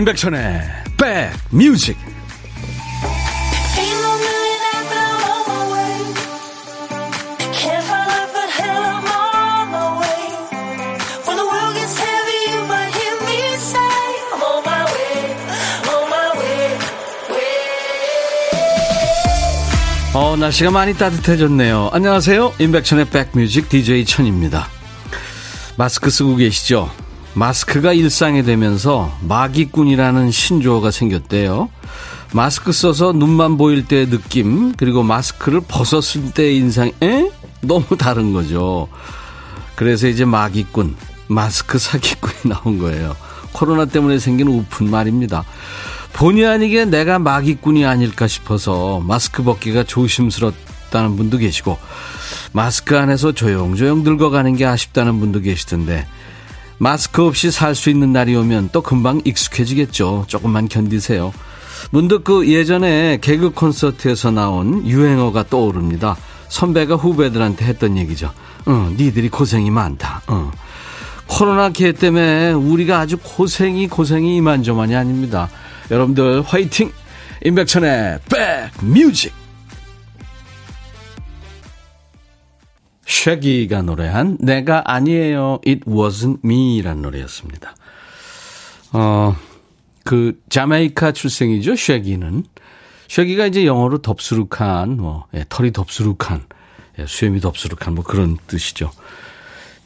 [0.00, 0.62] 임백천의
[0.96, 1.98] 백뮤직
[20.14, 21.90] 어, 날씨가 많이 따뜻해졌네요.
[21.92, 22.54] 안녕하세요.
[22.58, 24.66] 임백천의 백뮤직 DJ 천입니다.
[25.76, 26.90] 마스크 쓰고 계시죠?
[27.34, 31.70] 마스크가 일상이 되면서 마기꾼이라는 신조어가 생겼대요.
[32.32, 37.30] 마스크 써서 눈만 보일 때의 느낌, 그리고 마스크를 벗었을 때의 인상, 에?
[37.60, 38.88] 너무 다른 거죠.
[39.74, 40.96] 그래서 이제 마기꾼,
[41.28, 43.16] 마스크 사기꾼이 나온 거예요.
[43.52, 45.44] 코로나 때문에 생긴 우픈 말입니다.
[46.12, 51.78] 본의 아니게 내가 마기꾼이 아닐까 싶어서 마스크 벗기가 조심스럽다는 분도 계시고,
[52.52, 56.06] 마스크 안에서 조용조용 늙어가는 게 아쉽다는 분도 계시던데,
[56.82, 60.24] 마스크 없이 살 수 있는 날이 오면 또 금방 익숙해지겠죠.
[60.28, 61.30] 조금만 견디세요.
[61.90, 66.16] 문득 그 예전에 개그 콘서트에서 나온 유행어가 떠오릅니다.
[66.48, 68.32] 선배가 후배들한테 했던 얘기죠.
[68.64, 70.22] 어, 니들이 고생이 많다.
[70.26, 70.50] 어.
[71.26, 75.50] 코로나 기회 때문에 우리가 아주 고생이 고생이 이만저만이 아닙니다.
[75.90, 76.90] 여러분들 화이팅!
[77.44, 78.20] 임백천의
[78.80, 79.39] 백뮤직!
[83.10, 85.60] 쉐기가 노래한 내가 아니에요.
[85.66, 87.74] It wasn't me라는 노래였습니다.
[88.92, 89.36] 어,
[90.04, 91.76] 그 자메이카 출생이죠.
[91.76, 92.44] 쉐기는.
[93.08, 96.44] 쉐기가 이제 영어로 덥수룩한 뭐 예, 털이 덥수룩한
[96.98, 98.90] 예, 수염이 덥수룩한 뭐 그런 뜻이죠.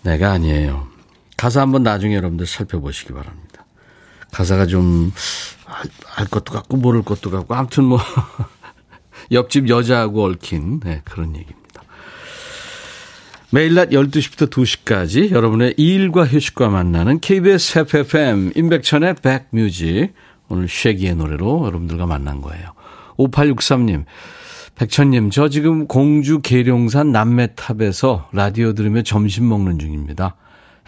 [0.02, 0.86] 내가 아니에요.
[1.36, 3.64] 가사 한번 나중에 여러분들 살펴보시기 바랍니다.
[4.30, 5.12] 가사가 좀
[6.16, 7.98] 알 것도 같고 모를 것도 같고 아무튼 뭐
[9.32, 11.63] 옆집 여자하고 얽힌 네, 그런 얘기입니다.
[13.54, 20.12] 매일 낮 12시부터 2시까지 여러분의 일과 휴식과 만나는 KBS FFM 임백천의 백뮤직
[20.48, 22.72] 오늘 쉐기의 노래로 여러분들과 만난 거예요.
[23.16, 24.06] 5863님
[24.74, 30.34] 백천님 저 지금 공주 계룡산 남매탑에서 라디오 들으며 점심 먹는 중입니다.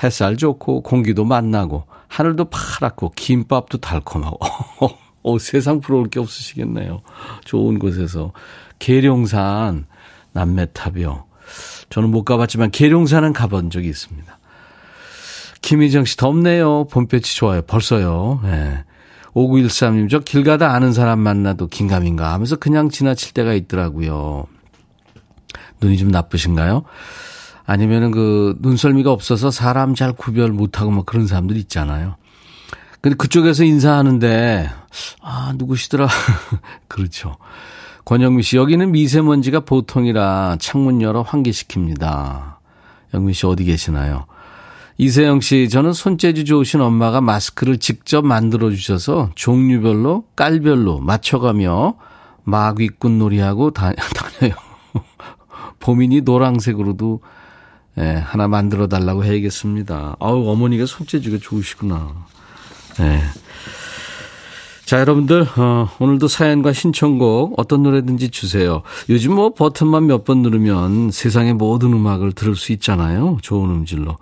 [0.03, 4.41] 햇살 좋고 공기도 만나고 하늘도 파랗고 김밥도 달콤하고
[5.23, 7.03] 오, 세상 부러울 게 없으시겠네요.
[7.45, 8.33] 좋은 곳에서
[8.81, 9.87] 계룡산
[10.33, 11.26] 남매탑이요.
[11.91, 14.39] 저는 못 가봤지만 계룡산은 가본 적이 있습니다.
[15.63, 16.87] 김희정 씨 덥네요.
[16.89, 17.63] 봄볕이 좋아요.
[17.63, 18.41] 벌써요.
[18.43, 18.85] 네.
[19.35, 24.47] 5913님 저 길 가다 아는 사람 만나도 긴가민가 하면서 그냥 지나칠 때가 있더라고요.
[25.81, 26.85] 눈이 좀 나쁘신가요?
[27.67, 32.17] 아니면은 그 눈썰미가 없어서 사람 잘 구별 못하고 뭐 그런 사람들 있잖아요.
[33.03, 34.71] 근데 그쪽에서 인사하는데
[35.21, 36.09] 아 누구시더라
[36.89, 37.37] 그렇죠.
[38.07, 42.55] 권영미 씨, 여기는 미세먼지가 보통이라 창문 열어 환기시킵니다.
[43.13, 44.27] 영미 씨 어디 계시나요?
[44.97, 51.97] 이세영 씨, 저는 손재주 좋으신 엄마가 마스크를 직접 만들어 주셔서 종류별로, 깔별로 맞춰가며
[52.45, 54.57] 마귀꾼 놀이하고 다, 다녀요.
[55.81, 57.21] 봄이니 노랑색으로도
[57.99, 60.17] 예, 하나 만들어 달라고 해야겠습니다.
[60.21, 62.15] 아우, 어머니가 손재주가 좋으시구나.
[63.01, 63.21] 예.
[64.87, 68.83] 자, 여러분들, 어, 오늘도 사연과 신청곡 어떤 노래든지 주세요.
[69.09, 73.39] 요즘 뭐 버튼만 몇 번 누르면 세상의 모든 음악을 들을 수 있잖아요.
[73.43, 74.17] 좋은 음질로.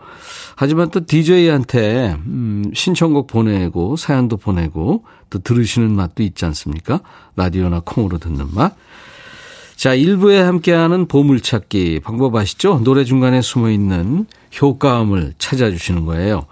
[0.57, 7.01] 하지만 또 DJ한테, 음, 신청곡 보내고, 사연도 보내고, 또 들으시는 맛도 있지 않습니까?
[7.37, 8.75] 라디오나 콩으로 듣는 맛.
[9.77, 12.81] 자, 1부에 함께하는 보물찾기 방법 아시죠?
[12.85, 14.25] 노래 중간에 숨어 있는
[14.63, 16.47] 효과음을 찾아주시는 거예요.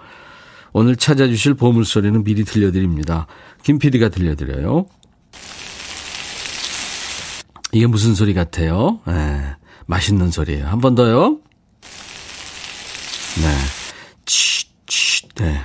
[0.75, 3.27] 오늘 찾아주실 보물소리는 미리 들려드립니다.
[3.62, 4.87] 김 PD가 들려드려요.
[7.73, 9.00] 이게 무슨 소리 같아요?
[9.06, 9.41] 네,
[9.87, 10.67] 맛있는 소리예요.
[10.67, 11.39] 한 번 더요.
[13.41, 13.49] 네.
[14.26, 15.62] 치, 치, 네.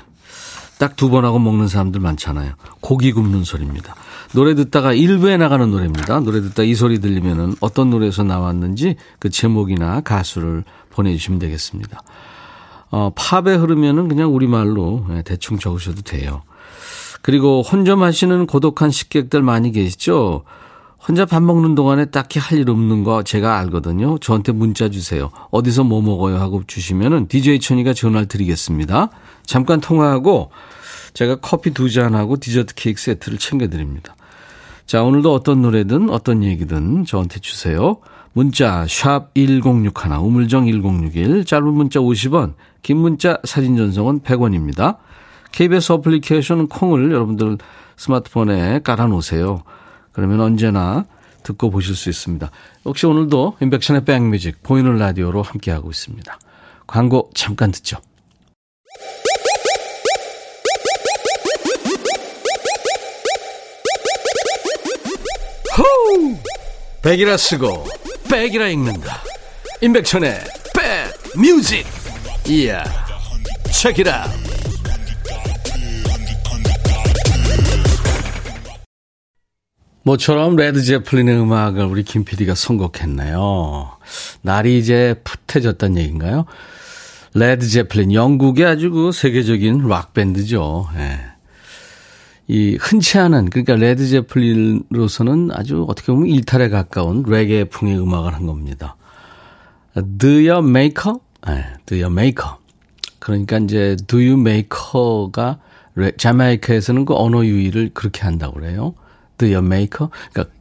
[0.79, 2.53] 딱 두 번 하고 먹는 사람들 많잖아요.
[2.81, 3.95] 고기 굽는 소리입니다.
[4.33, 6.19] 노래 듣다가 일부에 나가는 노래입니다.
[6.19, 12.01] 노래 듣다 이 소리 들리면은 어떤 노래에서 나왔는지 그 제목이나 가수를 보내주시면 되겠습니다.
[12.91, 16.43] 어, 팝에 흐르면은 그냥 우리말로 네, 대충 적으셔도 돼요.
[17.27, 20.45] 그리고 혼점하시는 고독한 식객들 많이 계시죠?
[21.09, 24.17] 혼자 밥 먹는 동안에 딱히 할 일 없는 거 제가 알거든요.
[24.19, 25.29] 저한테 문자 주세요.
[25.51, 29.09] 어디서 뭐 먹어요 하고 주시면은 DJ 천이가 전화를 드리겠습니다.
[29.45, 30.51] 잠깐 통화하고
[31.13, 34.15] 제가 커피 두 잔하고 디저트 케이크 세트를 챙겨 드립니다.
[34.85, 37.97] 자, 오늘도 어떤 노래든 어떤 얘기든 저한테 주세요.
[38.31, 39.91] 문자 1061,
[40.21, 42.53] 우물정 1061, 짧은 문자 50원,
[42.83, 44.99] 긴 문자 사진 전송은 100원입니다.
[45.51, 47.57] KBS 어플리케이션 콩을 여러분들
[47.97, 49.63] 스마트폰에 깔아놓으세요.
[50.11, 51.05] 그러면 언제나
[51.43, 52.51] 듣고 보실 수 있습니다.
[52.85, 56.39] 역시 오늘도 인백션의 백뮤직 보이는 라디오로 함께하고 있습니다.
[56.85, 57.97] 광고 잠깐 듣죠.
[65.77, 66.35] 호우!
[67.01, 67.85] 백이라 쓰고
[68.29, 69.21] 백이라 읽는다.
[69.81, 70.39] 임백천의
[71.35, 71.85] 백뮤직
[72.47, 72.83] 이야
[73.71, 74.25] 책이라
[80.07, 83.91] 모처럼 레드 제플린의 음악을 우리 김 PD가 선곡했네요.
[84.41, 86.45] 날이 이제 풋해졌단 얘기인가요?
[87.33, 90.87] 레드 제플린, 영국의 아주 그 세계적인 락밴드죠.
[90.95, 91.19] 예.
[92.47, 98.95] 이 흔치 않은, 그러니까 레드 제플린으로서는 아주 어떻게 보면 일탈에 가까운 레게풍의 음악을 한 겁니다.
[99.93, 101.17] D'yer Mak'er?
[101.45, 102.51] 네, D'yer Mak'er.
[103.19, 105.59] 그러니까 이제 D'yer Mak'er가
[106.17, 108.95] 자메이카에서는 그 언어 유희를 그렇게 한다고 그래요.
[109.45, 110.09] You make her?
[110.33, 110.55] 그러니까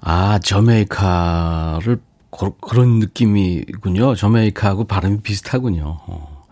[0.00, 1.98] 아, 저메이카를
[2.60, 4.14] 그런 느낌이군요.
[4.14, 5.98] 저메이카하고 발음이 비슷하군요.
[6.06, 6.46] 어.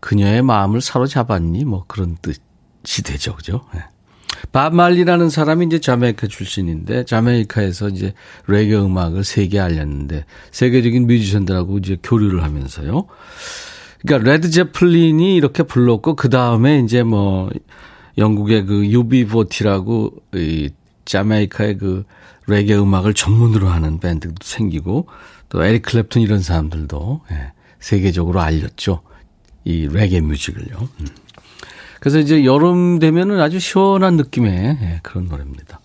[0.00, 1.64] 그녀의 마음을 사로잡았니?
[1.64, 3.34] 뭐 그런 뜻이 되죠.
[3.34, 3.64] 그죠?
[3.74, 3.80] 네.
[4.52, 8.14] 밥 말리라는 사람이 이제 자메이카 출신인데 자메이카에서 이제
[8.46, 13.06] 레게 음악을 세계에 알렸는데 세계적인 뮤지션들하고 이제 교류를 하면서요.
[14.00, 17.50] 그러니까 레드 제플린이 이렇게 불렀고 그 다음에 이제 뭐
[18.18, 20.70] 영국의 그 UB40라고 이
[21.04, 22.04] 자메이카의 그
[22.46, 25.06] 레게 음악을 전문으로 하는 밴드도 생기고
[25.48, 29.00] 또 에릭 클랩튼 이런 사람들도 예, 세계적으로 알렸죠.
[29.64, 30.88] 이 레게 뮤직을요.
[31.00, 31.06] 음.
[32.00, 35.80] 그래서 이제 여름 되면은 아주 시원한 느낌의 예, 그런 노래입니다.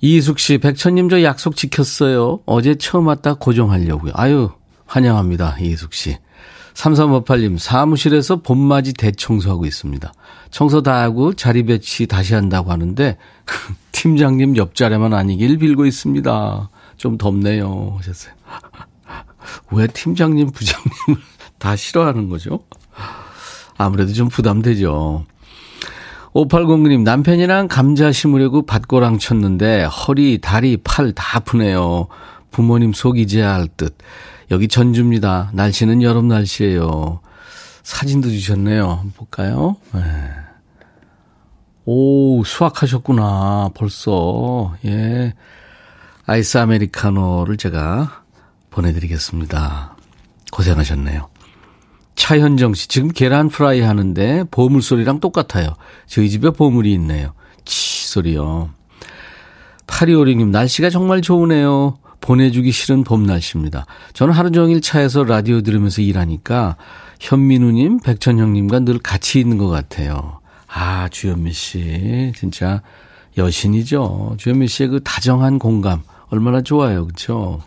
[0.00, 2.40] 이숙 씨, 백천님 저 약속 지켰어요.
[2.46, 4.12] 어제 처음 왔다 고정하려고요.
[4.14, 4.50] 아유,
[4.86, 5.58] 환영합니다.
[5.60, 6.16] 이숙 씨.
[6.78, 10.12] 3358님, 사무실에서 봄맞이 대청소하고 있습니다.
[10.50, 13.16] 청소 다 하고 자리 배치 다시 한다고 하는데,
[13.90, 16.70] 팀장님 옆자리만 아니길 빌고 있습니다.
[16.96, 17.96] 좀 덥네요.
[17.98, 18.32] 하셨어요.
[19.72, 21.22] 왜 팀장님, 부장님을
[21.58, 22.60] 다 싫어하는 거죠?
[23.76, 25.24] 아무래도 좀 부담되죠.
[26.32, 32.06] 5809님, 남편이랑 감자 심으려고 밭고랑 쳤는데, 허리, 다리, 팔 다 아프네요.
[32.52, 33.98] 부모님 속 이제야 할 듯.
[34.50, 35.50] 여기 전주입니다.
[35.52, 37.20] 날씨는 여름 날씨예요.
[37.82, 38.88] 사진도 주셨네요.
[38.88, 39.76] 한번 볼까요?
[39.92, 40.00] 네.
[41.84, 43.70] 오, 수확하셨구나.
[43.74, 44.74] 벌써.
[44.84, 45.34] 예.
[46.26, 48.24] 아이스 아메리카노를 제가
[48.70, 49.96] 보내드리겠습니다.
[50.52, 51.28] 고생하셨네요.
[52.14, 55.74] 차현정 씨, 지금 계란 프라이 하는데 보물 소리랑 똑같아요.
[56.06, 57.32] 저희 집에 보물이 있네요.
[57.64, 58.70] 치 소리요.
[59.86, 61.96] 8256님, 날씨가 정말 좋으네요.
[62.28, 63.86] 보내주기 싫은 봄 날씨입니다.
[64.12, 66.76] 저는 하루 종일 차에서 라디오 들으면서 일하니까
[67.20, 70.40] 현민우님, 백천형님과 늘 같이 있는 것 같아요.
[70.66, 72.32] 아, 주현미 씨.
[72.36, 72.82] 진짜
[73.38, 74.34] 여신이죠.
[74.36, 76.02] 주현미 씨의 그 다정한 공감.
[76.28, 77.06] 얼마나 좋아요.
[77.06, 77.62] 그쵸?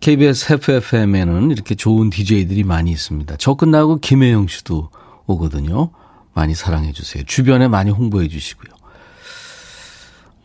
[0.00, 3.36] KBS FFM에는 이렇게 좋은 DJ들이 많이 있습니다.
[3.38, 4.90] 저 끝나고 김혜영 씨도
[5.26, 5.90] 오거든요.
[6.34, 7.22] 많이 사랑해 주세요.
[7.24, 8.72] 주변에 많이 홍보해 주시고요.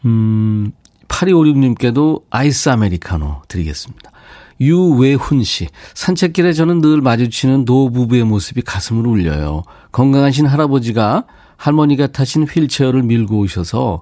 [0.05, 0.73] 음,
[1.07, 4.11] 8256님께도 아이스 아메리카노 드리겠습니다.
[4.61, 9.63] 유외훈 씨, 산책길에 저는 늘 마주치는 노부부의 모습이 가슴을 울려요.
[9.91, 11.25] 건강하신 할아버지가
[11.57, 14.01] 할머니가 타신 휠체어를 밀고 오셔서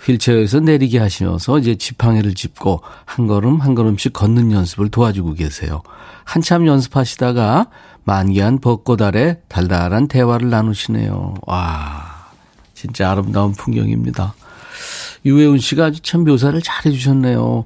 [0.00, 5.82] 휠체어에서 내리게 하시면서 이제 지팡이를 짚고 한 걸음 한 걸음씩 걷는 연습을 도와주고 계세요.
[6.24, 7.68] 한참 연습하시다가
[8.04, 11.34] 만개한 벚꽃 아래 달달한 대화를 나누시네요.
[11.46, 12.30] 와,
[12.74, 14.34] 진짜 아름다운 풍경입니다.
[15.24, 17.64] 유혜운 씨가 아주 참 묘사를 잘 해주셨네요.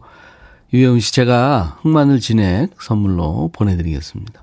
[0.73, 4.43] 유혜운 씨 제가 흑마늘 진액 선물로 보내드리겠습니다.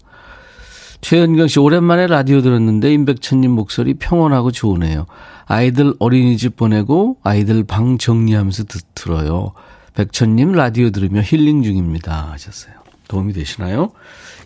[1.02, 5.06] 최현경 씨 오랜만에 라디오 들었는데 임백천님 목소리 평온하고 좋으네요.
[5.46, 9.52] 아이들 어린이집 보내고 아이들 방 정리하면서 듣, 들어요.
[9.96, 12.74] 백천님 라디오 들으며 힐링 중입니다 하셨어요.
[13.10, 13.92] 도움이 되시나요?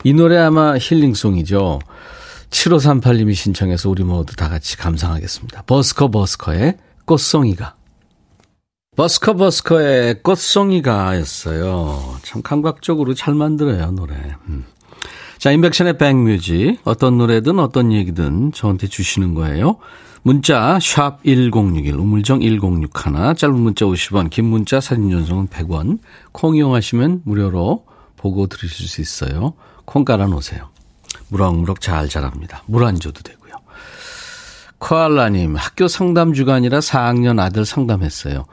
[0.03, 1.79] 이 노래 아마 힐링송이죠.
[2.49, 5.61] 7538님이 신청해서 우리 모두 다 같이 감상하겠습니다.
[5.63, 7.76] 버스커 버스커의 꽃송이가
[8.97, 12.17] 버스커 버스커의 꽃송이가 였어요.
[12.23, 14.15] 참 감각적으로 잘 만들어요, 노래.
[14.49, 14.65] 음.
[15.37, 16.79] 자, 인백션의 백뮤직.
[16.83, 19.77] 어떤 노래든 어떤 얘기든 저한테 주시는 거예요.
[20.23, 25.99] 문자 샵 1061, 우물정 1061, 짧은 문자 50원, 긴 문자 사진 전송은 100원.
[26.31, 27.85] 콩 이용하시면 무료로
[28.17, 29.53] 보고 들으실 수 있어요.
[29.85, 30.69] 콩 깔아놓으세요.
[31.29, 32.63] 무럭무럭 잘 자랍니다.
[32.65, 33.53] 물 안 줘도 되고요.
[34.79, 38.45] 코알라님, 학교 상담 주간이라 4학년 아들 상담했어요.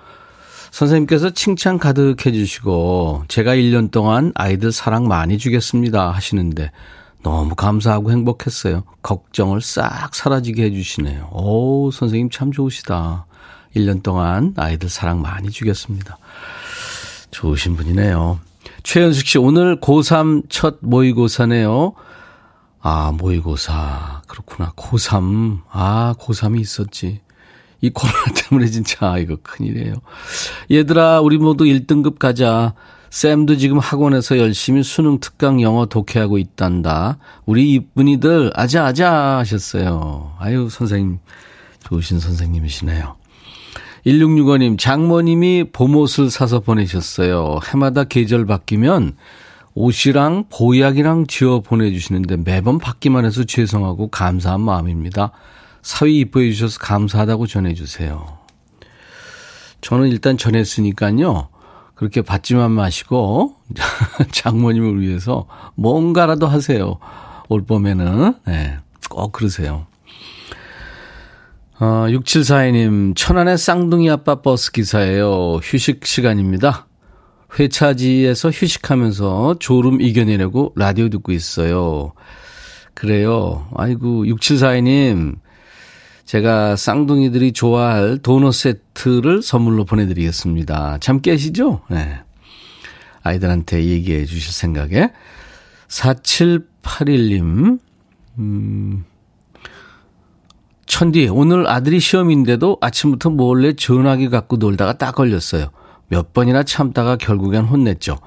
[0.74, 6.72] 선생님께서 칭찬 가득 해 주시고 제가 1년 동안 아이들 사랑 많이 주겠습니다 하시는데
[7.22, 8.82] 너무 감사하고 행복했어요.
[9.00, 11.28] 걱정을 싹 사라지게 해 주시네요.
[11.30, 13.26] 오, 선생님 참 좋으시다.
[13.76, 16.18] 1년 동안 아이들 사랑 많이 주겠습니다.
[17.30, 18.40] 좋으신 분이네요.
[18.82, 21.94] 최현숙 씨, 오늘 고3 첫 모의고사네요.
[22.80, 24.22] 아, 모의고사.
[24.26, 24.72] 그렇구나.
[24.72, 25.60] 고3.
[25.70, 27.20] 아, 고3이 있었지.
[27.84, 29.96] 이 코로나 때문에 진짜 이거 큰일이에요.
[30.70, 32.72] 얘들아, 우리 모두 1등급 가자.
[33.10, 37.18] 쌤도 지금 학원에서 열심히 수능 특강 영어 독해하고 있단다.
[37.44, 40.32] 우리 이쁜이들 아자 아자 하셨어요.
[40.38, 41.18] 아유, 선생님.
[41.80, 43.16] 좋으신 선생님이시네요.
[44.06, 47.60] 1665님, 장모님이 봄옷을 사서 보내셨어요.
[47.70, 49.14] 해마다 계절 바뀌면
[49.74, 55.32] 옷이랑 보약이랑 지어 보내주시는데 매번 받기만 해서 죄송하고 감사한 마음입니다.
[55.84, 58.38] 사위 이뻐해 주셔서 감사하다고 전해주세요.
[59.82, 61.48] 저는 일단 전했으니까요.
[61.94, 63.54] 그렇게 받지만 마시고
[64.32, 66.98] 장모님을 위해서 뭔가라도 하세요.
[67.50, 68.78] 올 봄에는 네,
[69.10, 69.86] 꼭 그러세요.
[71.78, 75.56] 어, 6742님, 천안의 쌍둥이 아빠 버스 기사예요.
[75.56, 76.86] 휴식 시간입니다.
[77.58, 82.14] 회차지에서 휴식하면서 졸음 이겨내려고 라디오 듣고 있어요.
[82.94, 83.68] 그래요.
[83.74, 85.43] 아이고, 6742님,
[86.24, 90.98] 제가 쌍둥이들이 좋아할 도넛 세트를 선물로 보내드리겠습니다.
[91.00, 91.82] 참 깨시죠?
[91.90, 92.20] 네.
[93.22, 95.10] 아이들한테 얘기해 주실 생각에.
[95.88, 97.78] 4781님,
[98.38, 99.04] 음,
[100.86, 105.70] 천디, 오늘 아들이 시험인데도 아침부터 몰래 전화기 갖고 놀다가 딱 걸렸어요.
[106.08, 108.18] 몇 번이나 참다가 결국엔 혼냈죠.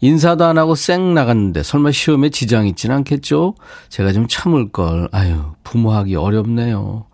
[0.00, 3.54] 인사도 안 하고 쌩 나갔는데 설마 시험에 지장 있진 않겠죠?
[3.88, 5.08] 제가 좀 참을 걸.
[5.12, 7.06] 아유, 부모하기 어렵네요.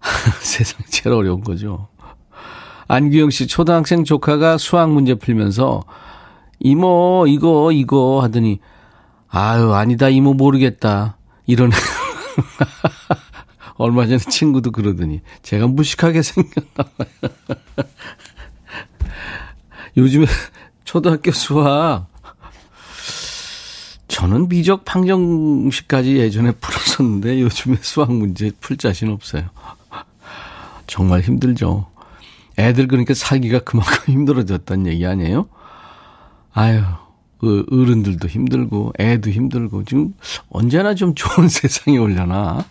[0.40, 1.88] 세상 제일 어려운 거죠.
[2.88, 5.82] 안규영 씨 초등학생 조카가 수학 문제 풀면서
[6.58, 8.60] 이모 이거 이거 하더니
[9.28, 11.16] 아유 아니다 이모 모르겠다
[11.46, 11.74] 이러네.
[13.76, 17.30] 얼마 전에 친구도 그러더니 제가 무식하게 생겼나 봐요.
[19.96, 20.26] 요즘에
[20.84, 22.06] 초등학교 수학
[24.08, 29.48] 저는 미적 판정식까지 예전에 풀었었는데 요즘에 수학 문제 풀 자신 없어요.
[30.90, 31.86] 정말 힘들죠.
[32.58, 35.46] 애들 그러니까 살기가 그만큼 힘들어졌다는 얘기 아니에요?
[36.52, 36.82] 아유,
[37.38, 40.14] 그 어른들도 힘들고 애도 힘들고 지금
[40.50, 42.64] 언제나 좀 좋은 세상이 올려나.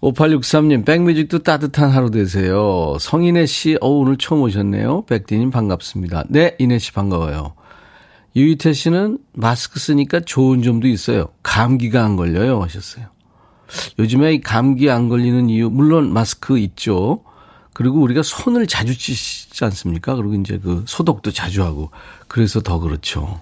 [0.00, 2.96] 5863님, 백뮤직도 따뜻한 하루 되세요.
[3.00, 5.04] 성인혜 씨, 어, 오늘 처음 오셨네요.
[5.06, 6.24] 백디님 반갑습니다.
[6.28, 7.54] 네, 이혜 씨 반가워요.
[8.36, 11.28] 유희태 씨는 마스크 쓰니까 좋은 점도 있어요.
[11.42, 12.60] 감기가 안 걸려요.
[12.62, 13.13] 하셨어요.
[13.98, 17.22] 요즘에 감기 안 걸리는 이유, 물론 마스크 있죠.
[17.72, 20.14] 그리고 우리가 손을 자주 씻지 않습니까?
[20.14, 21.90] 그리고 이제 그 소독도 자주 하고.
[22.28, 23.40] 그래서 더 그렇죠.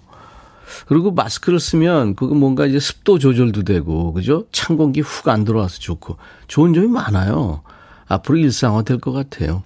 [0.87, 4.47] 그리고 마스크를 쓰면 그거 뭔가 이제 습도 조절도 되고, 그죠?
[4.53, 6.17] 찬 공기 훅 안 들어와서 좋고.
[6.49, 7.63] 좋은 점이 많아요.
[8.09, 9.63] 앞으로 일상화 될 것 같아요.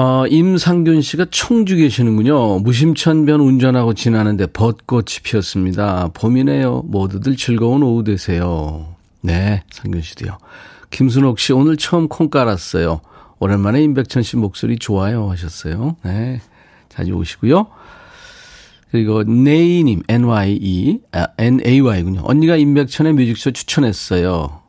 [0.00, 2.60] 어, 임상균 씨가 청주 계시는군요.
[2.60, 6.10] 무심천변 운전하고 지나는데 벚꽃이 피었습니다.
[6.14, 6.82] 봄이네요.
[6.86, 8.94] 모두들 즐거운 오후 되세요.
[9.22, 10.38] 네, 상균 씨도요.
[10.90, 13.00] 김순옥 씨 오늘 처음 콩 깔았어요.
[13.40, 15.96] 오랜만에 임백천 씨 목소리 좋아요 하셨어요.
[16.04, 16.40] 네,
[16.88, 17.66] 자주 오시고요.
[18.92, 22.20] 그리고 네이님, NYE, 아, NAY군요.
[22.22, 24.60] 언니가 임백천의 뮤직쇼 추천했어요.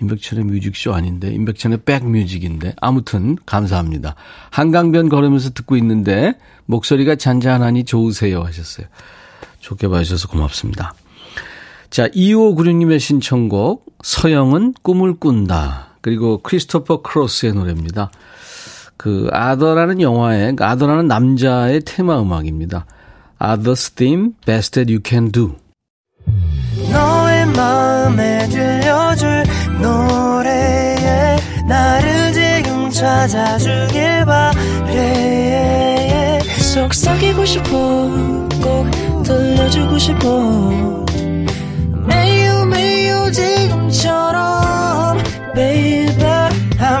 [0.00, 2.74] 임백천의 뮤직쇼 아닌데, 임백천의 백뮤직인데.
[2.80, 4.14] 아무튼, 감사합니다.
[4.50, 8.86] 한강변 걸으면서 듣고 있는데, 목소리가 잔잔하니 좋으세요 하셨어요.
[9.60, 10.94] 좋게 봐주셔서 고맙습니다.
[11.90, 15.96] 자, 2596님의 신청곡, 서영은 꿈을 꾼다.
[16.00, 18.10] 그리고 크리스토퍼 크로스의 노래입니다.
[18.96, 22.86] 그, 아더라는 영화의, 아더라는 남자의 테마 음악입니다.
[23.40, 25.56] Others Theme, Best That You Can Do.
[27.56, 29.44] 마음에 들려줄
[29.80, 31.36] 노래에
[31.66, 35.58] 나를 지금 찾아주길 바래.
[36.72, 37.68] 속삭이고 싶어
[38.62, 38.88] 꼭
[39.24, 40.28] 들려주고 싶어.
[42.06, 45.18] 매우 매우 지금처럼
[45.54, 46.24] baby
[46.80, 47.00] 아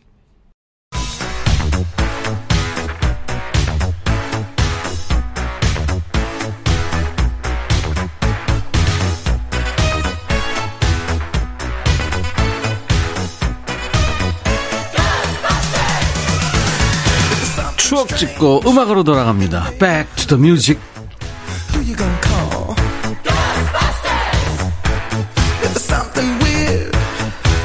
[18.21, 19.71] 찍고 음악으로 돌아갑니다.
[19.79, 20.79] Back to the music.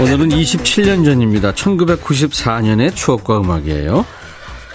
[0.01, 1.53] 오늘은 27년 전입니다.
[1.53, 4.07] 1994년의 추억과 음악이에요.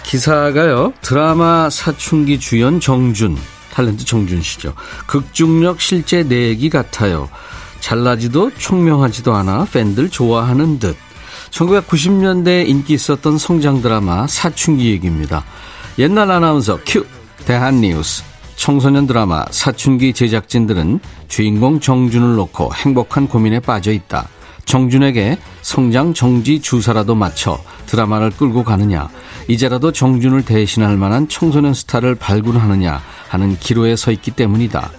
[0.04, 0.94] 기사가요.
[1.02, 3.36] 드라마 사춘기 주연 정준,
[3.74, 4.76] 탤런트 정준 씨죠.
[5.08, 7.28] 극중력 실제 내기 같아요.
[7.80, 10.96] 잘나지도 총명하지도 않아 팬들 좋아하는 듯.
[11.50, 15.44] 1990년대에 인기 있었던 성장 드라마 사춘기 얘기입니다.
[16.00, 17.06] 옛날 아나운서 큐
[17.46, 18.24] 대한뉴스
[18.56, 24.28] 청소년 드라마 사춘기 제작진들은 주인공 정준을 놓고 행복한 고민에 빠져 있다.
[24.66, 29.10] 정준에게 성장 정지 주사라도 맞춰 드라마를 끌고 가느냐,
[29.48, 34.92] 이제라도 정준을 대신할 만한 청소년 스타를 발굴하느냐 하는 기로에 서 있기 때문이다.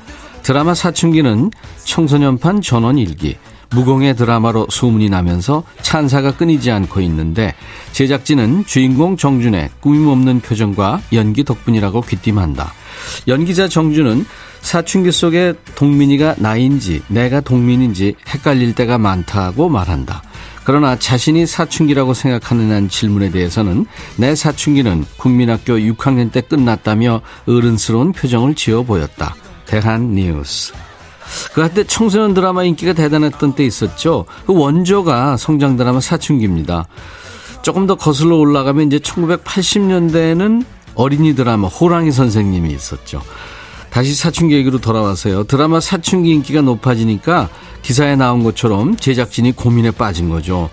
[0.42, 1.52] 드라마 사춘기는
[1.84, 3.36] 청소년판 전원 일기,
[3.74, 7.54] 무공의 드라마로 소문이 나면서 찬사가 끊이지 않고 있는데
[7.92, 12.72] 제작진은 주인공 정준의 꾸밈 없는 표정과 연기 덕분이라고 귀띔한다.
[13.28, 14.24] 연기자 정준은
[14.60, 20.22] 사춘기 속에 동민이가 나인지 내가 동민인지 헷갈릴 때가 많다고 말한다.
[20.64, 23.86] 그러나 자신이 사춘기라고 생각하느냐는 질문에 대해서는
[24.16, 29.34] 내 사춘기는 국민학교 6학년 때 끝났다며 어른스러운 표정을 지어 보였다.
[29.66, 30.72] 대한 뉴스.
[31.54, 34.26] 그 한때 청소년 드라마 인기가 대단했던 때 있었죠.
[34.46, 36.86] 그 원조가 성장 드라마 사춘기입니다.
[37.62, 40.64] 조금 더 거슬러 올라가면 이제 1980년대에는
[40.94, 43.22] 어린이 드라마 호랑이 선생님이 있었죠.
[43.90, 45.44] 다시 사춘기 얘기로 돌아와서요.
[45.44, 47.50] 드라마 사춘기 인기가 높아지니까
[47.82, 50.70] 기사에 나온 것처럼 제작진이 고민에 빠진 거죠.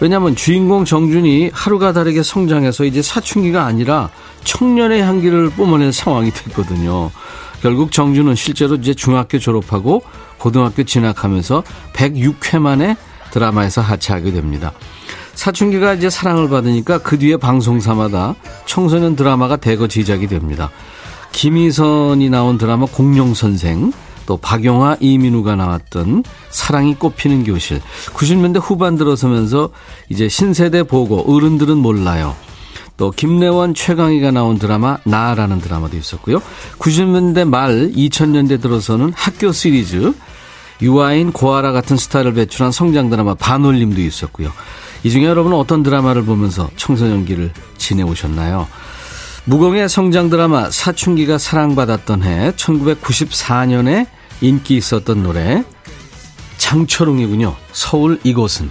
[0.00, 4.10] 왜냐하면 주인공 정준이 하루가 다르게 성장해서 이제 사춘기가 아니라
[4.42, 7.12] 청년의 향기를 뿜어낼 상황이 됐거든요.
[7.66, 10.00] 결국 정준은 실제로 이제 중학교 졸업하고
[10.38, 12.96] 고등학교 진학하면서 106회 만에
[13.32, 14.70] 드라마에서 하차하게 됩니다.
[15.34, 20.70] 사춘기가 이제 사랑을 받으니까 그 뒤에 방송사마다 청소년 드라마가 대거 제작이 됩니다.
[21.32, 23.92] 김희선이 나온 드라마 공룡선생,
[24.26, 27.80] 또 박용화, 이민우가 나왔던 사랑이 꽃피는 교실.
[28.14, 29.70] 90년대 후반 들어서면서
[30.08, 32.36] 이제 신세대 보고 어른들은 몰라요.
[32.96, 36.40] 또 김래원, 최강희가 나온 드라마 나라는 드라마도 있었고요.
[36.78, 40.12] 90년대 말 2000년대 들어서는 학교 시리즈
[40.82, 44.52] 유아인, 고아라 같은 스타를 배출한 성장 드라마 반올림도 있었고요.
[45.02, 48.66] 이 중에 여러분은 어떤 드라마를 보면서 청소년기를 지내오셨나요?
[49.44, 54.06] 무공의 성장 드라마 사춘기가 사랑받았던 해 1994년에
[54.40, 55.64] 인기 있었던 노래
[56.58, 57.54] 장철웅이군요.
[57.72, 58.70] 서울 이곳은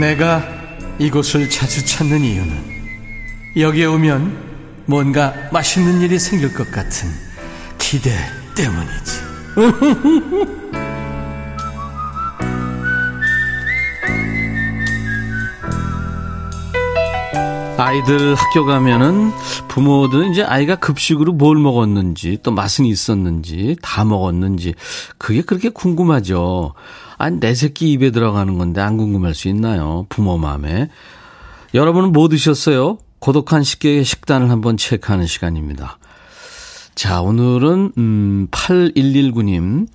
[0.00, 0.42] 내가
[0.98, 2.70] 이곳을 자주 찾는 이유는
[3.58, 4.50] 여기에 오면
[4.86, 7.10] 뭔가 맛있는 일이 생길 것 같은
[7.78, 8.10] 기대
[8.56, 9.20] 때문이지.
[17.76, 19.32] 아이들 학교 가면은
[19.68, 24.74] 부모들은 이제 아이가 급식으로 뭘 먹었는지 또 맛은 있었는지 다 먹었는지
[25.18, 26.74] 그게 그렇게 궁금하죠.
[27.20, 30.06] 아니 내 새끼 입에 들어가는 건데 안 궁금할 수 있나요?
[30.08, 30.88] 부모 마음에.
[31.74, 32.96] 여러분은 뭐 드셨어요?
[33.18, 35.98] 고독한 식객의 식단을 한번 체크하는 시간입니다.
[36.94, 39.86] 자, 오늘은, 음, 8119님.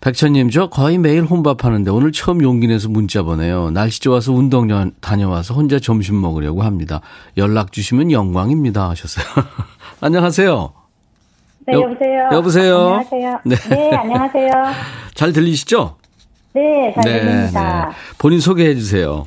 [0.00, 3.70] 백천님, 저 거의 매일 혼밥 하는데 오늘 처음 용기 내서 문자 보내요.
[3.70, 7.00] 날씨 좋아서 운동 다녀와서 혼자 점심 먹으려고 합니다.
[7.36, 8.90] 연락 주시면 영광입니다.
[8.90, 9.26] 하셨어요.
[10.00, 10.72] 안녕하세요.
[11.66, 12.28] 네, 여 보세요.
[12.32, 12.76] 여보세요.
[12.78, 13.40] 안녕하세요.
[13.44, 14.52] 네, 네 안녕하세요.
[15.14, 15.99] 잘 들리시죠?
[16.52, 17.88] 네, 잘 네, 들립니다.
[17.88, 17.94] 네.
[18.18, 19.26] 본인 소개해 주세요.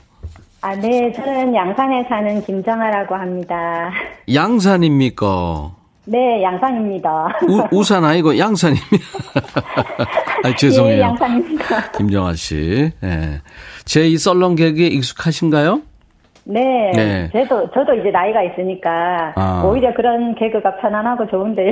[0.62, 3.92] 아, 네, 저는 양산에 사는 김정아라고 합니다.
[4.34, 5.72] 양산입니까?
[6.06, 7.40] 네, 양산입니다.
[7.48, 8.88] 우, 우산 아니고 양산입니다.
[10.44, 10.96] 아, 죄송해요.
[10.96, 11.92] 네, 양산입니다.
[11.92, 12.92] 김정아 씨.
[13.02, 13.42] 네.
[13.86, 15.82] 제이 썰렁 개그에 익숙하신가요?
[16.46, 17.30] 네, 네.
[17.32, 19.64] 저도, 저도 이제 나이가 있으니까, 아.
[19.66, 21.72] 오히려 그런 개그가 편안하고 좋은데요.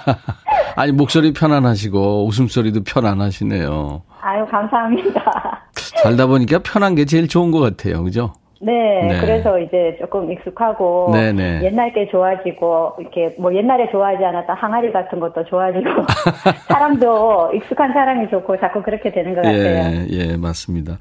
[0.76, 4.02] 아니, 목소리 편안하시고, 웃음소리도 편안하시네요.
[4.22, 5.64] 아유, 감사합니다.
[6.02, 8.02] 살다 보니까 편한 게 제일 좋은 것 같아요.
[8.02, 8.32] 그죠?
[8.62, 8.72] 네,
[9.08, 11.60] 네, 그래서 이제 조금 익숙하고 네네.
[11.60, 11.64] 네.
[11.64, 15.88] 옛날 게 좋아지고 이렇게 뭐 옛날에 좋아하지 않았던 항아리 같은 것도 좋아지고
[16.68, 19.56] 사람도 익숙한 사람이 좋고 자꾸 그렇게 되는 것 같아요.
[19.62, 20.98] 예, 예, 맞습니다.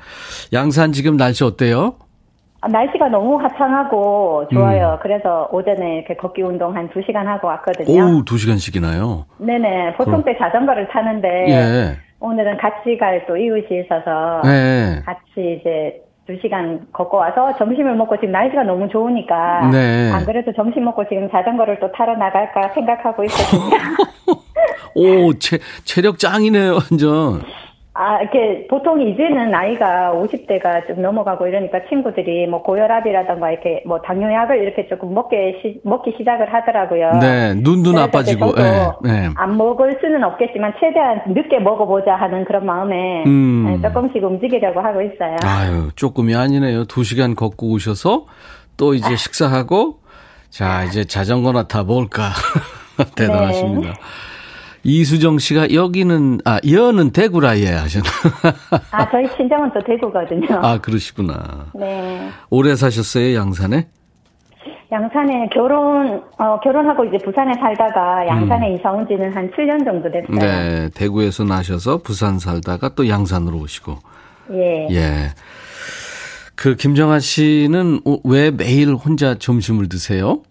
[0.54, 1.96] 양산 지금 날씨 어때요?
[2.62, 4.94] 아, 날씨가 너무 화창하고 좋아요.
[4.94, 5.00] 음.
[5.02, 7.92] 그래서 오전에 이렇게 걷기 운동 한 2시간 하고 왔거든요.
[7.92, 9.26] 오, 2시간씩이나요?
[9.38, 9.94] 네네.
[9.96, 10.24] 보통 그럼.
[10.24, 12.09] 때 자전거를 타는데 예.
[12.20, 15.02] 오늘은 같이 갈 또 이웃이 있어서 네.
[15.06, 20.12] 같이 이제 두 시간 걷고 와서 점심을 먹고 지금 날씨가 너무 좋으니까 네.
[20.12, 23.80] 안 그래도 점심 먹고 지금 자전거를 또 타러 나갈까 생각하고 있거든요.
[24.96, 27.42] 오, 체, 체력 짱이네요, 완전.
[28.02, 34.58] 아, 이렇게 보통 이제는 나이가 50대가 좀 넘어가고 이러니까 친구들이 뭐 고혈압이라던가 이렇게 뭐 당뇨약을
[34.58, 37.20] 이렇게 조금 먹게 시, 먹기 시작을 하더라고요.
[37.20, 38.56] 네, 눈도 나빠지고.
[38.56, 39.30] 네, 네.
[39.36, 43.66] 안 먹을 수는 없겠지만 최대한 늦게 먹어보자 하는 그런 마음에 음.
[43.82, 45.36] 네, 조금씩 움직이려고 하고 있어요.
[45.44, 46.86] 아유, 조금이 아니네요.
[46.86, 48.28] 두 시간 걷고 오셔서
[48.78, 50.00] 또 이제 식사하고
[50.50, 52.30] 자 이제 자전거나 타볼까
[53.18, 53.90] 대단하십니다.
[53.90, 53.94] 네.
[54.84, 58.10] 이수정 씨가 여기는 아 여는 대구라 예 하셨나?
[58.92, 60.48] 아 저희 친정은 또 대구거든요.
[60.62, 61.68] 아 그러시구나.
[61.76, 62.30] 네.
[62.50, 63.88] 오래 사셨어요 양산에?
[64.92, 68.76] 양산에 결혼 어 결혼하고 이제 부산에 살다가 양산에 음.
[68.76, 70.40] 이사 온 지는 한 7년 정도 됐어요.
[70.40, 73.98] 네, 대구에서 나셔서 부산 살다가 또 양산으로 오시고.
[74.54, 74.88] 예.
[74.92, 75.30] 예.
[76.56, 80.42] 그 김정아 씨는 왜 매일 혼자 점심을 드세요?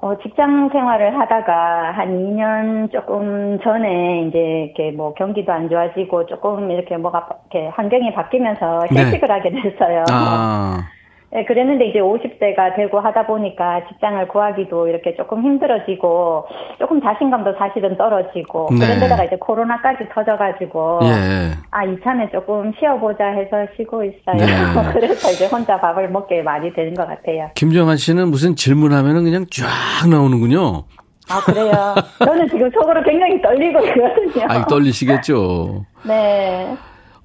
[0.00, 6.70] 어, 직장 생활을 하다가 한 2년 조금 전에 이제 이렇게 뭐 경기도 안 좋아지고 조금
[6.70, 9.34] 이렇게 뭐가 이렇게 환경이 바뀌면서 휴식을 네.
[9.34, 10.04] 하게 됐어요.
[10.10, 10.88] 아.
[11.30, 16.46] 네, 그랬는데 이제 50대가 되고 하다 보니까 직장을 구하기도 이렇게 조금 힘들어지고
[16.78, 18.86] 조금 자신감도 사실은 떨어지고 네.
[18.86, 21.50] 그런 데다가 이제 코로나까지 터져가지고 예.
[21.70, 24.36] 아 이참에 조금 쉬어보자 해서 쉬고 있어요.
[24.36, 24.46] 네.
[24.94, 27.50] 그래서 이제 혼자 밥을 먹게 많이 되는 것 같아요.
[27.54, 30.84] 김정환 씨는 무슨 질문하면은 그냥 쫙 나오는군요.
[31.30, 31.94] 아 그래요.
[32.24, 34.46] 저는 지금 속으로 굉장히 떨리고 있거든요.
[34.48, 35.84] 아 떨리시겠죠.
[36.08, 36.74] 네.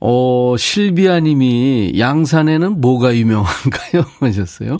[0.06, 4.04] 어, 실비아 님이 양산에는 뭐가 유명한가요?
[4.20, 4.78] 하셨어요?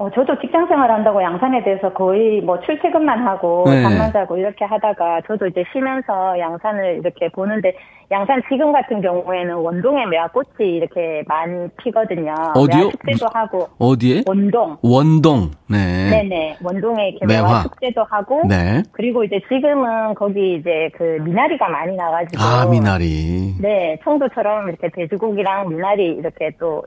[0.00, 3.82] 어, 저도 직장 생활 한다고 양산에 대해서 거의 뭐 출퇴근만 하고 네.
[3.82, 7.74] 잠만 자고 이렇게 하다가 저도 이제 쉬면서 양산을 이렇게 보는데
[8.10, 12.32] 양산 지금 같은 경우에는 원동에 매화꽃이 이렇게 많이 피거든요.
[12.54, 12.88] 어디요?
[12.92, 13.68] 축제도 하고.
[13.78, 14.22] 어디에?
[14.26, 14.78] 원동.
[14.80, 15.50] 원동.
[15.68, 16.08] 네.
[16.08, 16.56] 네네.
[16.64, 18.42] 원동에 이렇게 매화, 매화 축제도 하고.
[18.48, 18.82] 네.
[18.92, 22.42] 그리고 이제 지금은 거기 이제 그 미나리가 많이 나가지고.
[22.42, 23.54] 아, 미나리.
[23.60, 24.00] 네.
[24.02, 26.84] 청도처럼 이렇게 돼지고기랑 미나리 이렇게 또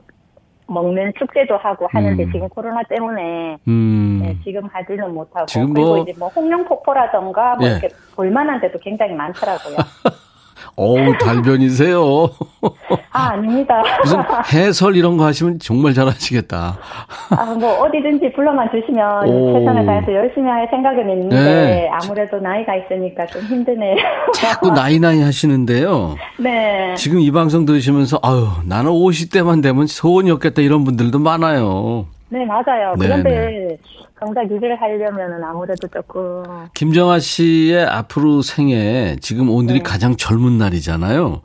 [0.66, 2.32] 먹는 축제도 하고 하는데 음.
[2.32, 4.20] 지금 코로나 때문에 음.
[4.22, 5.74] 네, 지금 하지는 못하고 지금 뭐...
[5.74, 7.72] 그리고 이제 뭐 홍룡 폭포라던가 뭐 예.
[7.72, 9.76] 이렇게 볼만한 데도 굉장히 많더라고요.
[10.76, 12.30] 어우, 달변이세요.
[13.12, 13.82] 아, 아닙니다.
[14.02, 14.18] 무슨
[14.52, 16.78] 해설 이런 거 하시면 정말 잘하시겠다.
[17.30, 21.90] 아, 뭐, 어디든지 불러만 주시면 최선을 다해서 열심히 할 생각은 있는데, 네.
[21.92, 23.96] 아무래도 나이가 있으니까 좀 힘드네요.
[24.34, 26.16] 자꾸 나이 나이 하시는데요.
[26.38, 26.94] 네.
[26.96, 32.06] 지금 이 방송 들으시면서, 아유, 나는 50대만 되면 소원이 없겠다 이런 분들도 많아요.
[32.34, 32.94] 네, 맞아요.
[32.98, 33.78] 네, 그런데 네.
[34.18, 36.42] 정작 유지를 하려면은 아무래도 조금.
[36.74, 39.82] 김정아 씨의 앞으로 생애 지금 오늘이 네.
[39.84, 41.42] 가장 젊은 날이잖아요.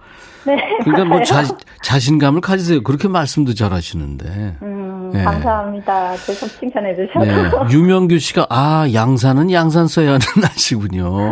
[0.47, 0.55] 네.
[0.83, 1.43] 그러니까 뭐 자,
[1.83, 2.81] 자신감을 가지세요.
[2.81, 4.55] 그렇게 말씀도 잘 하시는데.
[4.63, 5.23] 음, 네.
[5.23, 6.13] 감사합니다.
[6.25, 7.67] 계속 칭찬해 주셔서.
[7.67, 7.69] 네.
[7.71, 11.29] 유명규 씨가, 아, 양산은 양산 써야 하는 날씨군요.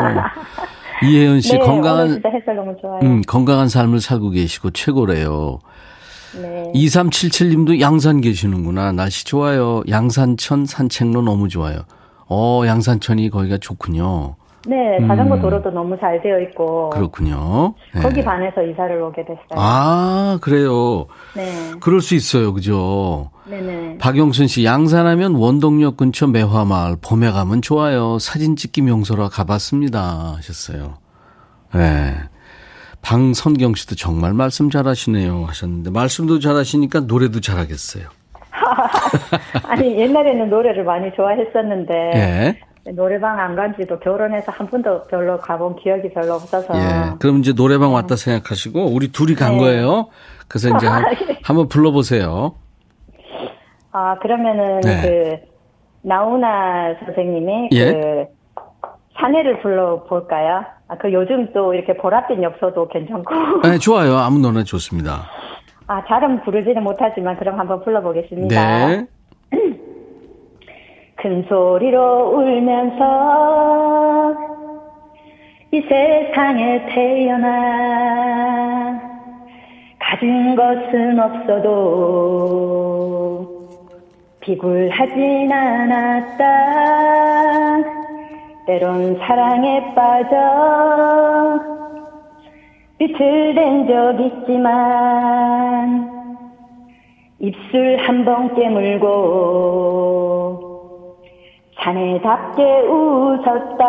[1.03, 2.09] 이혜연 씨, 네, 건강한.
[2.09, 2.99] 진짜 햇살 너무 좋아요.
[3.01, 5.59] 음, 건강한 삶을 살고 계시고 최고래요.
[6.41, 6.71] 네.
[6.73, 8.91] 2377님도 양산 계시는구나.
[8.91, 9.83] 날씨 좋아요.
[9.89, 11.79] 양산천 산책로 너무 좋아요.
[12.29, 14.35] 어, 양산천이 거기가 좋군요.
[14.67, 14.75] 네,
[15.07, 15.41] 자전거 음.
[15.41, 16.89] 도로도 너무 잘 되어 있고.
[16.89, 17.73] 그렇군요.
[17.95, 18.01] 네.
[18.01, 19.39] 거기 반해서 이사를 오게 됐어요.
[19.51, 21.05] 아, 그래요?
[21.35, 21.71] 네.
[21.79, 22.53] 그럴 수 있어요.
[22.53, 23.29] 그죠?
[23.45, 23.97] 네네.
[23.99, 28.19] 박영순 씨, 양산하면 원동역 근처 매화마을, 봄에 가면 좋아요.
[28.19, 30.33] 사진 찍기 명소라 가봤습니다.
[30.35, 30.95] 하셨어요.
[31.73, 32.13] 네.
[33.07, 38.09] 방선경 씨도 정말 말씀 잘하시네요 하셨는데 말씀도 잘하시니까 노래도 잘하겠어요.
[39.63, 42.91] 아니 옛날에는 노래를 많이 좋아했었는데 예.
[42.91, 46.75] 노래방 안 간지도 결혼해서 한 번도 별로 가본 기억이 별로 없어서.
[46.75, 47.15] 예.
[47.19, 49.59] 그럼 이제 노래방 왔다 생각하시고 우리 둘이 간 네.
[49.59, 50.09] 거예요.
[50.49, 51.05] 그래서 이제 한,
[51.55, 52.55] 번 불러보세요.
[53.93, 55.01] 아 그러면은 네.
[55.01, 57.93] 그 나훈아 선생님의 예?
[57.93, 58.36] 그
[59.19, 60.63] 사내를 불러볼까요?
[60.87, 63.61] 아, 그 요즘 또 이렇게 보랏빛 엽서도 괜찮고.
[63.67, 64.15] 네, 좋아요.
[64.17, 65.23] 아무 노래 좋습니다.
[65.87, 68.87] 아, 잘은 부르지는 못하지만 그럼 한번 불러보겠습니다.
[68.87, 69.05] 네.
[71.17, 74.35] 큰 소리로 울면서
[75.71, 79.01] 이 세상에 태어나
[79.99, 81.67] 가진 것은 없어도
[84.41, 86.45] 비굴하진 않았다.
[88.67, 90.35] 때론 사랑에 빠져
[92.99, 96.11] 빛을 댄적 있지만
[97.39, 99.07] 입술 한 번 깨물고
[101.79, 103.85] 자네답게 웃었다.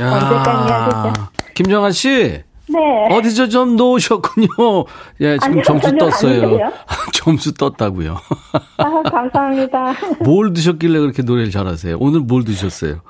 [0.00, 1.20] 야, 언제까지
[1.54, 2.42] 김정환 씨.
[2.72, 3.14] 네.
[3.14, 4.48] 어디서 좀 놓으셨군요.
[5.20, 6.70] 예, 지금 아니요, 점수 떴어요.
[7.12, 8.16] 점수 떴다고요.
[8.78, 9.94] 아, 감사합니다.
[10.24, 11.96] 뭘 드셨길래 그렇게 노래를 잘하세요?
[12.00, 13.00] 오늘 뭘 드셨어요?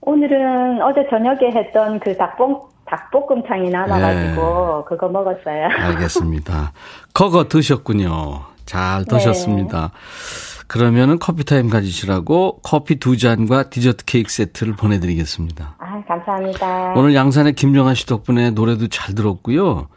[0.00, 4.84] 오늘은 어제 저녁에 했던 그 닭봉 닭볶음탕이 남아가지고 네.
[4.88, 5.68] 그거 먹었어요.
[5.78, 6.72] 알겠습니다.
[7.12, 8.42] 그거 드셨군요.
[8.64, 9.90] 잘 드셨습니다.
[9.92, 10.58] 네.
[10.66, 15.76] 그러면은 커피 타임 가지시라고 커피 두 잔과 디저트 케이크 세트를 보내드리겠습니다.
[15.78, 16.94] 아, 감사합니다.
[16.96, 19.88] 오늘 양산의 김정아 씨 덕분에 노래도 잘 들었고요.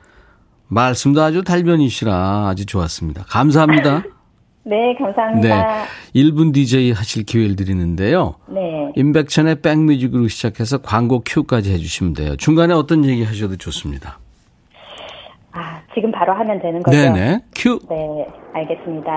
[0.68, 3.24] 말씀도 아주 달변이시라 아주 좋았습니다.
[3.28, 4.04] 감사합니다.
[4.64, 5.48] 네, 감사합니다.
[5.50, 5.84] 네.
[6.16, 8.36] 1분 DJ 하실 기회를 드리는데요.
[8.48, 8.92] 네.
[8.96, 12.36] 임백천의 백뮤직으로 시작해서 광고 큐까지 해주시면 돼요.
[12.38, 14.20] 중간에 어떤 얘기 하셔도 좋습니다.
[15.52, 16.96] 아, 지금 바로 하면 되는 거죠?
[16.96, 17.40] 네네.
[17.56, 17.80] 큐.
[17.90, 19.12] 네, 알겠습니다.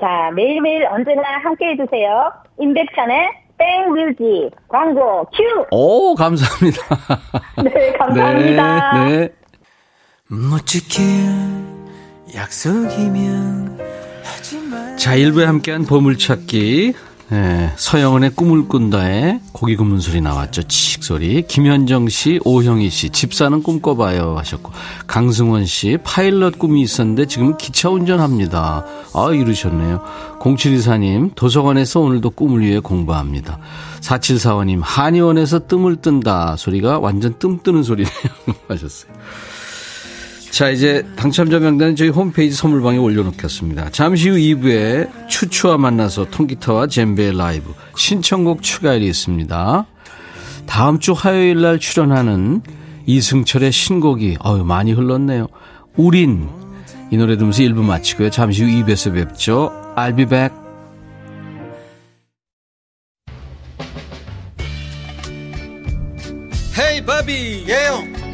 [0.00, 2.32] 자, 매일매일 언제나 함께 해주세요.
[2.60, 5.42] 임백천의 백뮤직 광고 큐!
[5.70, 6.82] 오, 감사합니다.
[7.64, 9.04] 네, 감사합니다.
[9.04, 9.28] 네, 네.
[10.28, 11.02] 못 지킬
[12.34, 13.78] 약속이면
[14.96, 16.94] 자, 1부에 함께한 보물찾기.
[17.30, 20.62] 예, 서영은의 꿈을 꾼다에 고기 굽는 소리 나왔죠.
[20.62, 21.42] 치익 소리.
[21.46, 24.72] 김현정 씨, 오형희 씨, 집사는 꿈꿔봐요 하셨고,
[25.06, 28.86] 강승원 씨, 파일럿 꿈이 있었는데 지금 기차 운전합니다.
[29.12, 30.02] 아, 이러셨네요.
[30.40, 33.58] 0724님, 도서관에서 오늘도 꿈을 위해 공부합니다.
[34.00, 38.10] 4745님, 한의원에서 뜸을 뜬다 소리가 완전 뜸 뜨는 소리네요.
[38.68, 39.12] 하셨어요.
[40.50, 43.90] 자, 이제 당첨자 명단은 저희 홈페이지 선물방에 올려놓겠습니다.
[43.90, 49.86] 잠시 후 2부에 추추와 만나서 통기타와 젬베 라이브 신청곡 추가일이 있습니다.
[50.66, 52.62] 다음 주 화요일 날 출연하는
[53.06, 55.48] 이승철의 신곡이 어유 많이 흘렀네요.
[55.96, 56.48] 우린
[57.10, 58.30] 이 노래 들으면서 1부 마치고요.
[58.30, 59.72] 잠시 후 2부에서 뵙죠.
[59.96, 60.54] I'll be back.
[66.78, 68.17] 헤이 바비 예영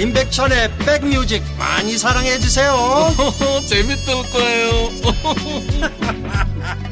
[0.00, 2.74] 임백천의 백뮤직 많이 사랑해 주세요.
[3.68, 4.70] 재밌을 거예요.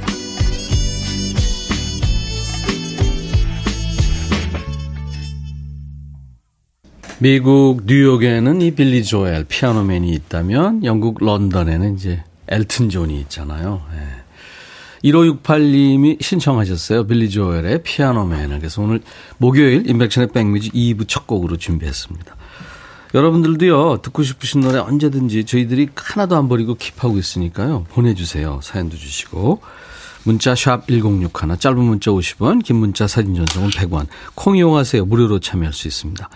[7.19, 13.81] 미국 뉴욕에는 이 빌리 조엘 Piano Man이 있다면 영국 런던에는 이제 엘튼 존이 있잖아요.
[13.95, 14.19] 예.
[15.09, 17.07] 1568님이 신청하셨어요.
[17.07, 18.59] 빌리 조엘의 Piano Man을.
[18.59, 19.01] 그래서 오늘
[19.39, 22.37] 목요일 임백천의 백뮤직 2부 첫 곡으로 준비했습니다.
[23.15, 28.61] 여러분들도요, 듣고 싶으신 노래 언제든지 저희들이 하나도 안 버리고 keep하고 있으니까요, 보내주세요.
[28.63, 29.61] 사연도 주시고.
[30.25, 34.09] 문자 샵 1061, 짧은 문자 50원, 긴 문자 사진 전송은 100원.
[34.35, 35.07] 콩 이용하세요.
[35.07, 36.29] 무료로 참여할 수 있습니다.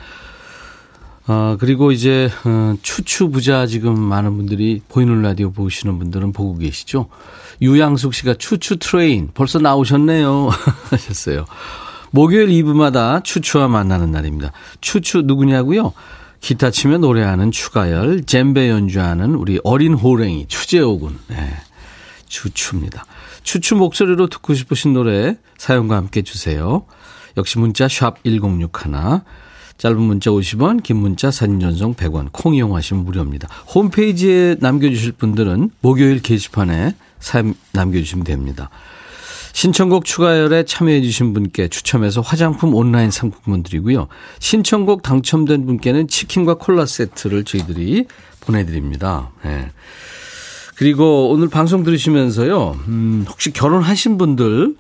[1.27, 7.09] 아, 그리고 이제, 어, 추추 부자 지금 많은 분들이 보이는 라디오 보시는 분들은 보고 계시죠?
[7.61, 10.49] 유양숙 씨가 choo choo train 벌써 나오셨네요.
[10.91, 11.45] 하셨어요.
[12.11, 14.53] 목요일 2부마다 추추와 만나는 날입니다.
[14.81, 15.93] 추추 누구냐고요?
[16.43, 21.19] 기타 치며 노래하는 추가열, 젬베 연주하는 우리 어린 호랭이 추재호 군.
[21.29, 21.37] 네,
[22.27, 23.07] 추추입니다.
[23.45, 26.85] 추추 목소리로 듣고 싶으신 노래 사연과 함께 주세요.
[27.37, 29.23] 역시 문자 샵 1061,
[29.79, 33.49] 짧은 문자 50원, 긴 문자 사진 전송 100원, 콩 이용하시면 무료입니다.
[33.73, 38.69] 홈페이지에 남겨주실 분들은 목요일 게시판에 사연 남겨주시면 됩니다.
[39.53, 44.09] 신청곡 추가열에 참여해주신 분께 추첨해서 화장품 온라인 상품권 드리고요.
[44.39, 48.07] 신청곡 당첨된 분께는 치킨과 콜라 세트를 저희들이
[48.41, 49.31] 보내드립니다.
[49.45, 49.71] 네.
[50.77, 54.75] 그리고 오늘 방송 들으시면서요, 음, 혹시 결혼하신 분들,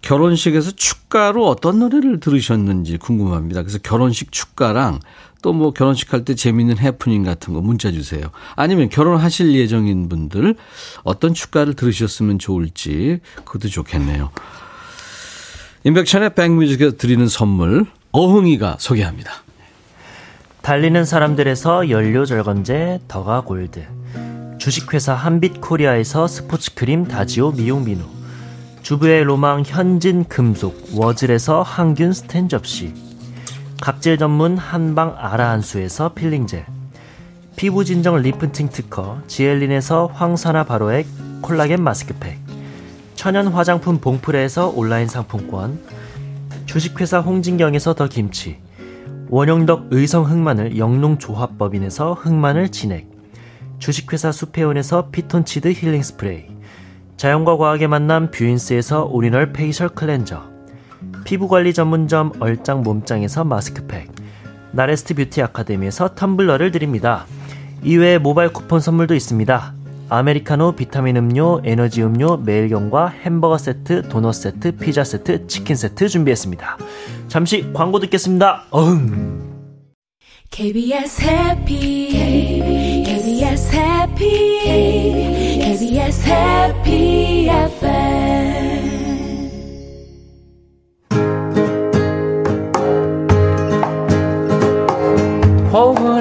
[0.00, 3.62] 결혼식에서 축가로 어떤 노래를 들으셨는지 궁금합니다.
[3.62, 5.00] 그래서 결혼식 축가랑
[5.42, 8.22] 또 뭐 결혼식 할 때 재미있는 해프닝 같은 거 문자 주세요.
[8.56, 10.54] 아니면 결혼하실 예정인 분들
[11.02, 14.30] 어떤 축가를 들으셨으면 좋을지 그것도 좋겠네요.
[15.84, 19.32] 임백천의 백뮤직에서 드리는 선물 어흥이가 소개합니다.
[20.62, 23.84] 달리는 사람들에서 연료 절감제 더가 골드
[24.58, 28.04] 주식회사 한빛코리아에서 스포츠 크림 다지오 미용 비누
[28.82, 32.94] 주부의 로망 현진 금속 워즐에서 항균 스텐 접시
[33.82, 36.66] 각질 전문 한방 아라한수에서 peeling gel
[37.56, 41.04] 피부 진정 리프팅 특허 지엘린에서 항산화 바로액
[41.40, 42.38] 콜라겐 마스크팩
[43.16, 45.80] 천연 화장품 봉프레에서 온라인 상품권
[46.66, 48.60] 주식회사 홍진경에서 더 김치
[49.30, 53.10] 원영덕 의성 흑마늘 영농조합법인에서 흑마늘 진액
[53.80, 56.46] 주식회사 수페온에서 피톤치드 힐링 스프레이
[57.16, 60.51] 자연과 과학의 만남 뷰인스에서 오리지널 facial 클렌저
[61.32, 64.12] 피부관리 전문점 얼짱 몸짱에서 마스크팩,
[64.72, 67.24] 나레스트 뷰티 아카데미에서 텀블러를 드립니다.
[67.82, 69.72] 이외에 모바일 쿠폰 선물도 있습니다.
[70.10, 76.76] 아메리카노, 비타민 음료, 에너지 음료, 매일경과 햄버거 세트, 도넛 세트, 피자 세트, 치킨 세트 준비했습니다.
[77.28, 78.64] 잠시 광고 듣겠습니다.
[78.68, 79.40] 어흥.
[80.50, 82.08] KBS 해피
[83.06, 84.60] KBS 해피
[85.62, 87.48] KBS 해피
[95.82, 96.11] revolver